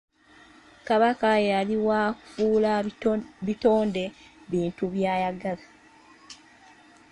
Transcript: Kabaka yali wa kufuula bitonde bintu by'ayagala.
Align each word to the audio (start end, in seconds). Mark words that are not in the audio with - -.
Kabaka 0.87 1.29
yali 1.49 1.75
wa 1.87 2.01
kufuula 2.17 2.73
bitonde 3.47 4.03
bintu 4.51 4.83
by'ayagala. 4.93 5.65